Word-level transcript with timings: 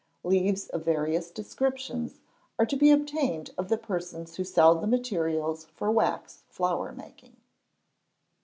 Leaves 0.23 0.67
of 0.69 0.83
various 0.83 1.29
descriptions 1.29 2.21
are 2.57 2.65
to 2.65 2.75
be 2.75 2.89
obtained 2.89 3.51
of 3.55 3.69
the 3.69 3.77
persons 3.77 4.35
who 4.37 4.43
sell 4.43 4.73
the 4.73 4.87
materials 4.87 5.65
for 5.75 5.91
wax 5.91 6.41
flower 6.49 6.91
making. 6.91 7.37